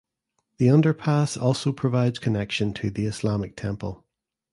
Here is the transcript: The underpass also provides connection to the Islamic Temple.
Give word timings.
The 0.57 0.65
underpass 0.65 1.39
also 1.39 1.71
provides 1.71 2.17
connection 2.17 2.73
to 2.73 2.89
the 2.89 3.05
Islamic 3.05 3.55
Temple. 3.55 4.03